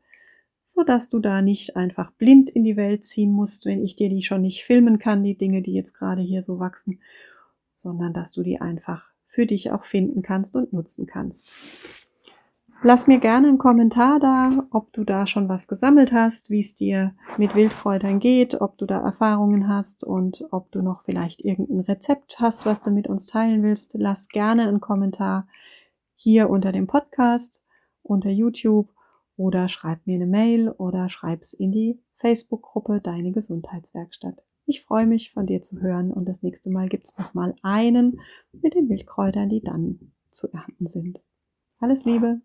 so 0.65 0.83
dass 0.83 1.09
du 1.09 1.19
da 1.19 1.43
nicht 1.43 1.77
einfach 1.77 2.13
blind 2.13 2.51
in 2.51 2.65
die 2.65 2.77
Welt 2.77 3.05
ziehen 3.05 3.33
musst, 3.33 3.67
wenn 3.67 3.83
ich 3.83 3.97
dir 3.97 4.09
die 4.09 4.23
schon 4.23 4.43
nicht 4.43 4.65
filmen 4.65 4.99
kann, 4.99 5.25
die 5.25 5.37
Dinge, 5.37 5.63
die 5.63 5.75
jetzt 5.75 5.95
gerade 5.95 6.23
hier 6.23 6.43
so 6.43 6.59
wachsen, 6.59 7.01
sondern 7.75 8.13
dass 8.13 8.33
du 8.33 8.43
die 8.43 8.61
einfach 8.61 9.11
für 9.25 9.47
dich 9.47 9.71
auch 9.71 9.85
finden 9.85 10.23
kannst 10.23 10.57
und 10.57 10.73
nutzen 10.73 11.07
kannst. 11.07 11.53
Lass 12.83 13.07
mir 13.07 13.19
gerne 13.19 13.49
einen 13.49 13.59
Kommentar 13.59 14.21
da, 14.21 14.67
ob 14.71 14.93
du 14.93 15.03
da 15.03 15.27
schon 15.27 15.49
was 15.49 15.67
gesammelt 15.67 16.13
hast, 16.13 16.51
wie 16.51 16.61
es 16.61 16.75
dir 16.75 17.15
mit 17.39 17.55
Wildkräutern 17.55 18.21
geht, 18.21 18.61
ob 18.61 18.77
du 18.79 18.87
da 18.87 19.01
Erfahrungen 19.01 19.67
hast 19.67 20.05
und 20.05 20.45
ob 20.51 20.71
du 20.71 20.83
noch 20.83 21.03
vielleicht 21.03 21.43
irgendein 21.43 21.81
Rezept 21.81 22.39
hast, 22.39 22.67
was 22.67 22.83
du 22.83 22.91
mit 22.91 23.09
uns 23.09 23.27
teilen 23.27 23.63
willst. 23.63 23.95
Lass 23.99 24.29
gerne 24.29 24.69
einen 24.69 24.81
Kommentar 24.81 25.49
hier 26.15 26.51
unter 26.51 26.71
dem 26.71 26.87
Podcast, 26.87 27.65
unter 28.03 28.31
YouTube 28.31 28.91
oder 29.37 29.69
schreib 29.69 30.07
mir 30.07 30.17
eine 30.17 30.27
Mail 30.27 30.71
oder 30.71 31.09
schreib's 31.09 31.55
in 31.55 31.73
die 31.73 32.01
Facebook-Gruppe 32.19 33.01
Deine 33.01 33.33
Gesundheitswerkstatt. 33.33 34.43
Ich 34.67 34.83
freue 34.83 35.07
mich, 35.07 35.33
von 35.33 35.47
dir 35.47 35.63
zu 35.63 35.81
hören 35.81 36.13
und 36.13 36.29
das 36.29 36.43
nächste 36.43 36.71
Mal 36.71 36.89
gibt's 36.89 37.17
noch 37.19 37.35
mal 37.35 37.55
einen 37.63 38.21
mit 38.53 38.75
den 38.75 38.89
Wildkräutern, 38.89 39.49
die 39.49 39.61
dann 39.61 40.13
zu 40.31 40.49
ernten 40.53 40.87
sind. 40.87 41.21
Alles 41.79 42.05
Liebe! 42.05 42.41